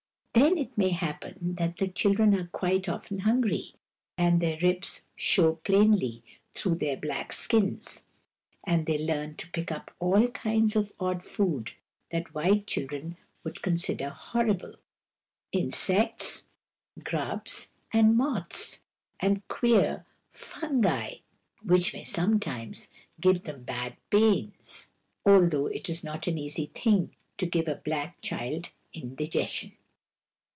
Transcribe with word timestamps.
Then 0.33 0.57
it 0.57 0.77
may 0.77 0.91
happen 0.91 1.55
that 1.59 1.75
the 1.75 1.89
children 1.89 2.33
are 2.35 2.47
quite 2.47 2.87
often 2.87 3.19
hungry, 3.19 3.73
and 4.17 4.39
their 4.41 4.57
ribs 4.61 5.03
show 5.17 5.55
plainly 5.55 6.23
through 6.55 6.75
their 6.75 6.95
black 6.95 7.33
skins: 7.33 8.03
and 8.63 8.85
they 8.85 8.97
learn 8.97 9.35
to 9.35 9.51
pick 9.51 9.73
up 9.73 9.93
all 9.99 10.29
kinds 10.29 10.77
of 10.77 10.93
odd 11.01 11.21
food 11.21 11.71
that 12.11 12.33
white 12.33 12.65
children 12.65 13.17
would 13.43 13.61
consider 13.61 14.07
horrible— 14.09 14.75
insects, 15.51 16.43
grubs, 17.03 17.69
and 17.91 18.15
moths, 18.15 18.79
and 19.19 19.45
queer 19.49 20.05
fungi, 20.31 21.15
which 21.61 21.93
may 21.93 22.05
sometimes 22.05 22.87
give 23.19 23.43
them 23.43 23.63
bad 23.63 23.97
pains— 24.09 24.87
although 25.25 25.67
it 25.67 25.89
is 25.89 26.05
not 26.05 26.25
an 26.25 26.37
easy 26.37 26.67
thing 26.67 27.13
to 27.37 27.45
give 27.45 27.67
a 27.67 27.75
black 27.83 28.21
child 28.21 28.69
indigestion. 28.93 29.73